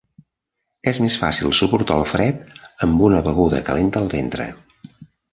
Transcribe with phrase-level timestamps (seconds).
[0.91, 2.41] És més fàcil suportar el fred
[2.87, 4.49] amb una beguda calenta al ventre.